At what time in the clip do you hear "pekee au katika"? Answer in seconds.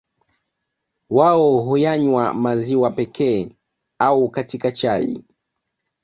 2.91-4.71